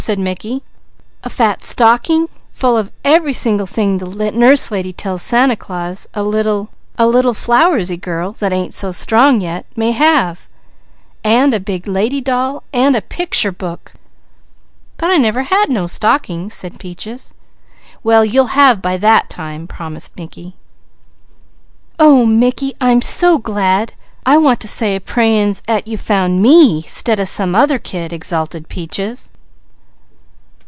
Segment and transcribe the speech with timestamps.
[0.01, 0.63] said Mickey.
[1.23, 6.23] "A fat stocking full of every single thing the Nurse Lady tell Santa Claus a
[6.23, 10.49] little a little flowersy girl that ain't so strong yet, may have,
[11.23, 13.91] and a big lady doll and a picture book."
[14.97, 17.35] "But I never had no stockings," said Peaches.
[18.03, 20.55] "Well you'll have by that time," promised Mickey.
[21.99, 23.93] "Oh Mickey, I'm so glad
[24.25, 28.11] I want to say a prayin's 'at you found me, 'stead of some other kid!"
[28.11, 29.31] exulted Peaches.